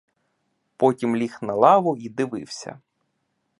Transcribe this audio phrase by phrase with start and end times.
[0.79, 2.79] Потім ліг на лаву й дивився.